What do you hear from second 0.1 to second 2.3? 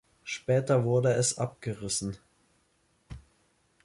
Später wurde es abgerissen.